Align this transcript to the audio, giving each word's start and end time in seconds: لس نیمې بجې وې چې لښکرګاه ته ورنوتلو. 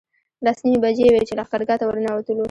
لس 0.45 0.57
نیمې 0.65 0.79
بجې 0.83 1.07
وې 1.13 1.21
چې 1.27 1.33
لښکرګاه 1.39 1.79
ته 1.79 1.85
ورنوتلو. 1.85 2.39